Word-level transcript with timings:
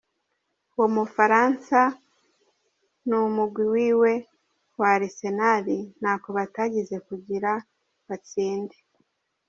Uwo 0.75 0.87
mufaransa 0.95 1.79
n'umugwi 3.07 3.63
wiwe 3.73 4.11
wa 4.79 4.89
Arsenal 4.97 5.65
nta 5.99 6.13
ko 6.21 6.29
batagize 6.37 6.95
kugira 7.07 7.51
batsinde. 8.07 8.77